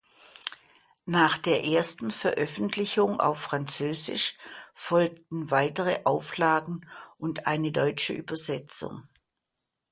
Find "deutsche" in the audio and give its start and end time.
7.71-8.13